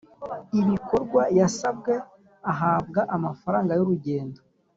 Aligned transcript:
bikorwa 0.69 1.21
yasabwe 1.39 1.93
ahabwa 2.51 3.01
amafaranga 3.15 3.71
y’urugendo, 3.77 4.39